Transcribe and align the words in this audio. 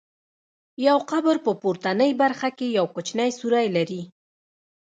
یو 0.87 0.97
قبر 1.11 1.35
په 1.45 1.51
پورتنۍ 1.61 2.11
برخه 2.21 2.49
کې 2.57 2.67
یو 2.77 2.85
کوچنی 2.95 3.29
سوری 3.39 3.67
لري. 3.75 4.01